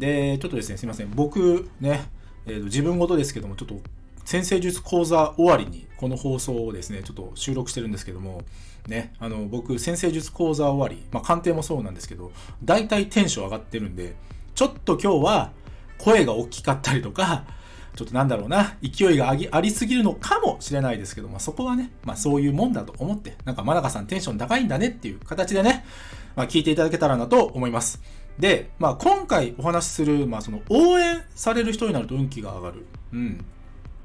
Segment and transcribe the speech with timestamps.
[0.00, 1.10] で、ちょっとですね、すいません。
[1.14, 2.08] 僕ね、
[2.46, 3.76] えーと自分ごとですけども、ちょっと
[4.24, 8.42] 先生術講座終わりにこの放送をですね、ちょっと収録してるんですけども、
[8.88, 12.32] ね、あの、僕、先生術講座終わり、まあ、鑑定もそうなんですけど、
[12.64, 14.16] 大体テンション上がってるんで、
[14.54, 15.52] ちょっと今日は
[15.98, 17.44] 声が大きかったりとか、
[17.96, 25.84] ちょっとなんだろうな、勢いがありすぎるのかもしれないですけど、まあ、そこはね、まあ、そういうもんだと思って、なんか、真中さんテンション高いんだねっていう形でね、
[26.36, 28.00] まあ、聞いていただけたらなと思います。
[28.38, 32.86] で、まあ、今回お話しする、まあ、その応援される人になると運気が上がる。
[33.12, 33.44] うん。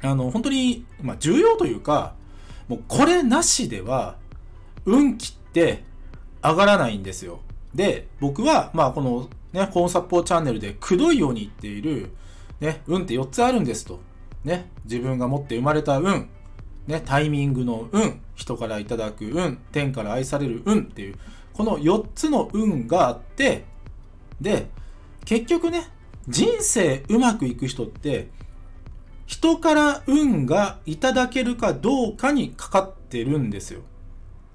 [0.00, 2.14] あの、本当に、まあ、重要というか、
[2.68, 4.16] もうこれなしでは、
[4.84, 5.84] 運気って
[6.42, 7.40] 上がらないんですよ。
[7.74, 12.10] で、僕は、まあ、このね、コーンサッポーチャンネルでくどいように言っている、
[12.62, 13.98] ね、運って4つあるんですと。
[14.44, 16.28] ね、自分が持って生まれた運、
[16.86, 21.16] ね、タイミングの運、人からいただく運、天から愛される運っていう、
[21.54, 23.64] この4つの運があって、
[24.40, 24.68] で、
[25.24, 25.88] 結局ね、
[26.28, 28.28] 人生うまくいく人って、
[29.26, 33.80] 人から運がいただけるかどうかにかかってるんですよ。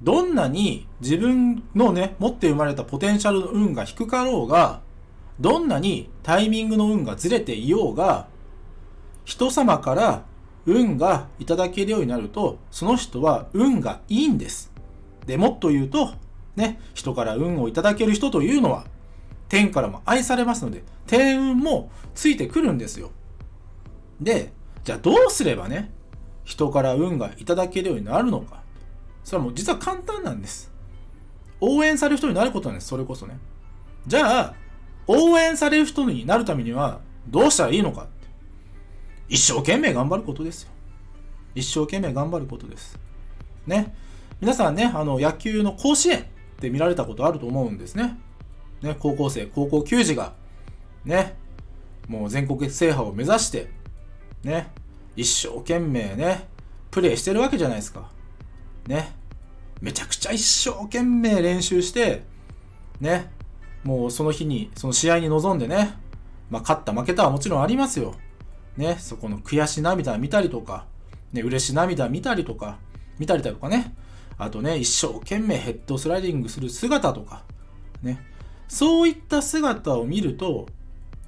[0.02, 4.86] どんなに自分のね、持って生まれたポテンシャルの運が低かろうが、
[5.39, 8.27] どんなにタイミングの運がずれていようが、
[9.25, 10.23] 人様から
[10.66, 14.71] 運がいただけるようになると、その人は運がいいんです。
[15.25, 16.13] で、もっと言うと、
[16.55, 18.85] ね、人から運をいただける人というのは、
[19.49, 23.11] 天からも愛されますので、天運もついてくるんですよ。
[24.19, 24.51] で、
[24.83, 25.91] じゃあどうすればね、
[26.44, 28.62] 人から運がいただけるようになるのか。
[29.23, 30.72] それはもう実は簡単なんです。
[31.59, 33.38] 応援される人になることなんです、それこそね。
[34.06, 34.56] じゃあ、
[35.07, 38.12] 応援される人になるためには、どうしたらいいのかって。
[39.29, 40.69] 一生懸命頑張ることですよ。
[41.56, 43.00] 一生懸命頑張ることです。
[43.66, 43.95] ね。
[44.40, 46.23] 皆さんね、あの、野球の甲子園っ
[46.59, 48.18] て見られたことあると思うんですね。
[48.81, 50.34] ね、高校生、高校球児が、
[51.03, 51.35] ね、
[52.07, 53.69] もう全国制覇を目指して、
[54.44, 54.72] ね、
[55.16, 56.47] 一生懸命ね、
[56.91, 58.12] プレーしてるわけじゃないですか。
[58.85, 59.16] ね、
[59.81, 62.24] めちゃくちゃ一生懸命練習して、
[63.00, 63.31] ね、
[63.88, 65.94] もうその日に、その試合に臨んでね、
[66.50, 68.16] まあ勝った負けたはもちろんありますよ。
[68.75, 70.86] ね、そこの悔し涙見たりとか、
[71.31, 72.80] ね、嬉し涙見たりとか、
[73.18, 73.96] 見たりだとかね、
[74.38, 77.44] あとね、一生懸命ヘッドスライディングする姿とか、
[78.03, 78.20] ね、
[78.68, 80.68] そういった姿を見ると、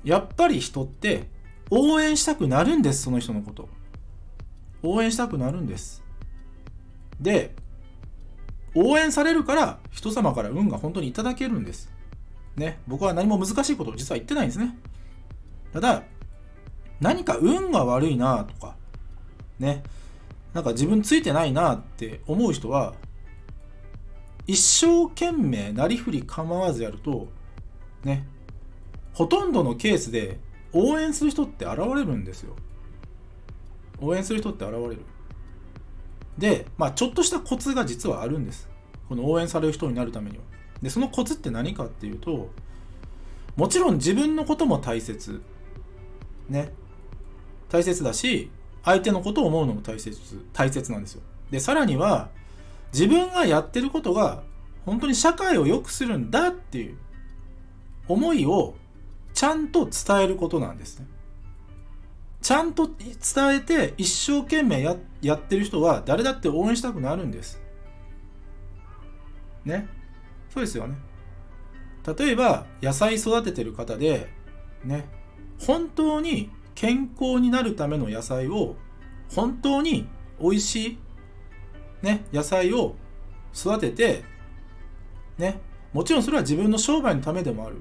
[0.04, 1.30] やっぱり人って
[1.72, 3.70] 応援したくなるんです、その人のこと。
[4.84, 6.04] 応援したくなるんです。
[7.22, 7.56] で、
[8.76, 11.90] 応援されるから人様から運が本当にいただけるんです。
[12.56, 14.78] ね、僕は何も難しいことを実は言ってないんですね。
[15.72, 16.04] ただ、
[17.00, 18.76] 何か運が悪いなとか、
[19.60, 19.84] ね、
[20.54, 22.94] なんか自分ついてないなって思う人は、
[24.48, 27.28] 一生懸命なりふり構わずやると、
[28.04, 28.26] ね、
[29.14, 30.40] ほとんどのケースで
[30.74, 32.56] 応援する人って現れるんですよ。
[34.02, 35.06] 応援する人って現れる。
[36.38, 38.70] で、まあちょっとしたコツが実はあるんです。
[39.08, 40.44] この応援される人になるためには。
[40.82, 42.50] で、そのコツって何かっていうと、
[43.56, 45.42] もちろん自分のことも大切。
[46.48, 46.72] ね。
[47.70, 48.50] 大切だし、
[48.84, 50.18] 相手のことを思うのも大切、
[50.54, 51.22] 大切なんですよ。
[51.52, 52.30] で、さらには、
[52.94, 54.44] 自分がやってることが
[54.86, 56.98] 本当に社会を良くするんだっていう
[58.08, 58.76] 思いを
[59.34, 61.08] ちゃんと伝えることなんですね。
[62.42, 67.62] ちゃんと伝えて一生懸命ややってる人は誰だって応援したくなるんです。
[69.66, 69.88] ね。
[70.50, 70.96] そうですよね。
[72.18, 74.30] 例えば野菜育ててる方で
[74.84, 75.08] ね、
[75.60, 78.76] 本当に健康になるための野菜を
[79.34, 80.08] 本当に
[80.40, 80.98] 美味しい
[82.02, 82.96] ね、野菜を
[83.54, 84.24] 育てて、
[85.38, 85.60] ね、
[85.94, 87.78] もちろんそれは自分の商売のためでもある。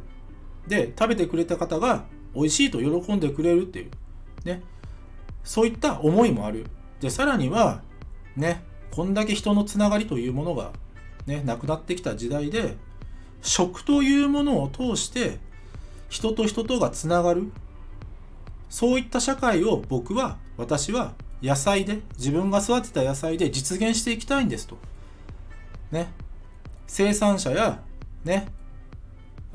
[0.67, 2.05] で、食べてくれた方が
[2.35, 3.91] 美味しいと喜んでくれるっていう、
[4.45, 4.63] ね、
[5.45, 6.67] そういった思いもある。
[7.01, 7.83] で、さらには、
[8.37, 10.73] ね、こんだけ人のつながりというものが、
[11.29, 12.77] ね、なくなってきた時代で、
[13.43, 15.39] 食というものを通して、
[16.09, 17.53] 人と人とがつながる。
[18.71, 24.79] そういった社会を僕は、私は野菜で、自分が育てた野菜で実現していきたいんですと。
[25.93, 26.09] ね。
[26.87, 27.83] 生産者や、
[28.25, 28.49] ね、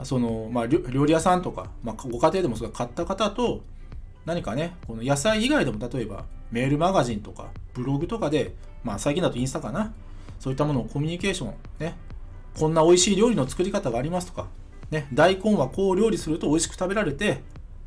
[0.04, 3.62] その、まあ、料理屋さんとか、まあ、ご家庭でもそれ買った方と、
[4.26, 8.54] 何かね、この野菜以外でも例えばメールマガジンとかブログとかで、
[8.84, 9.94] まあ最近だとインスタかな、
[10.40, 11.96] そういったものをコミュニケーション、ね、
[12.58, 14.48] こんな美味しい料理の作り方がありますとか、
[14.92, 17.42] ね、大根はこう料理すると美味しく食べられて、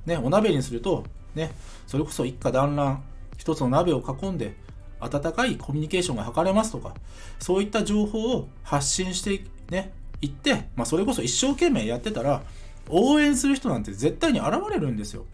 [0.06, 1.04] ね、お鍋にすると、
[1.34, 1.52] ね、
[1.86, 3.04] それこそ一家団らん、
[3.36, 4.56] 一つの鍋を囲んで、
[4.98, 6.94] 温かいコミュニケーションが図れますとか、
[7.38, 12.42] そういった情報を発信してね、いって、まあ、それこそ一生懸命やってたら、
[12.88, 15.26] 応援する人なんて絶対に現れるんですよ。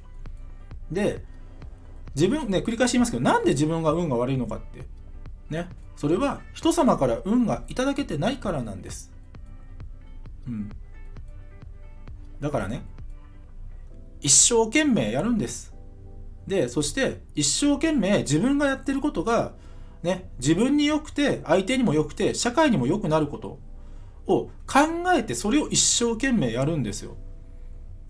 [0.90, 1.24] で、
[2.14, 4.84] 自分、ね、繰り返し言いますけど、なんで自分が運が悪いのかって、
[5.50, 9.12] ね、それは人様から運がいただけてないからなんです。
[10.48, 10.70] うん。
[12.40, 12.82] だからね、
[14.20, 15.72] 一生懸命やるんです。
[16.46, 19.52] で、そして一生懸命自分がやってることが、
[20.02, 23.60] ね、自分に良くて、相手にも良くて、社会にも良くなること
[24.26, 27.16] を考えて、それを一生懸命やるんですよ。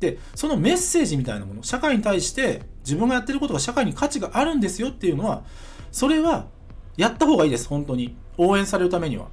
[0.00, 5.44] で、そのメッセージみたいなもの、社会に対して自分がやってることが社会に価値があるんですよっていうのは、
[5.90, 6.49] それは
[6.97, 8.17] やった方がいいです、本当に。
[8.37, 9.29] 応援されるためには。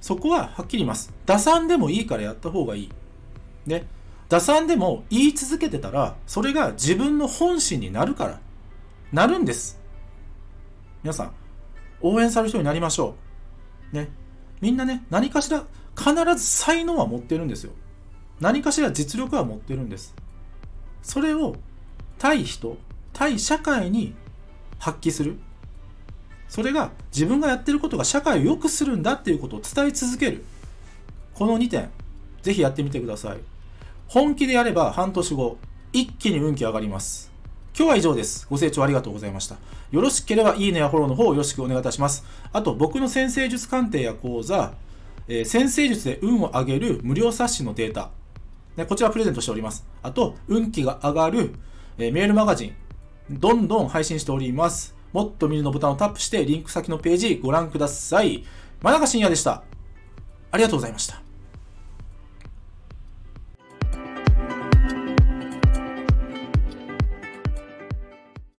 [0.00, 1.12] そこははっきり言います。
[1.24, 2.90] 打算でもいいからやった方がいい。
[3.66, 3.86] ね。
[4.28, 8.40] 打算でも言い続けてたら、それが自分の本心になるから。
[9.12, 9.80] なるんです。
[11.02, 11.32] 皆さん、
[12.00, 13.14] 応援される人になりましょ
[13.92, 13.96] う。
[13.96, 14.10] ね。
[14.60, 15.64] みんなね、何かしら、
[15.96, 17.72] 必ず才能は持ってるんですよ。
[18.40, 20.14] 何かしら実力は持ってるんです。
[21.02, 21.56] それを、
[22.18, 22.76] 対人、
[23.12, 24.14] 対社会に
[24.78, 25.38] 発揮する。
[26.48, 30.44] それが自分がやってることが社会を良くするんだっていうことを伝え続ける。
[31.34, 31.90] この2点、
[32.42, 33.38] ぜひやってみてください。
[34.08, 35.58] 本気でやれば半年後、
[35.92, 37.30] 一気に運気上がります。
[37.76, 38.46] 今日は以上です。
[38.48, 39.56] ご清聴ありがとうございました。
[39.90, 42.24] よろしければいいねやフォローの方よろしくお願いいたします。
[42.52, 44.72] あと、僕の先生術鑑定や講座、
[45.28, 48.10] えー、先生術で運を上げる無料冊子のデータ、
[48.76, 49.86] ね、こちらプレゼントしております。
[50.02, 51.54] あと、運気が上がる、
[51.98, 52.74] えー、メールマガジン、
[53.28, 54.95] どんどん配信しております。
[55.12, 58.44] もっと見るのボタンをタップして、リンク先のページご覧ください。
[58.82, 59.62] 真中信也でした。
[60.50, 61.25] ありがとうございました。